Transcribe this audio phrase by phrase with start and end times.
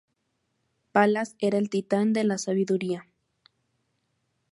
[0.93, 3.05] Palas era el titán de la sabiduría.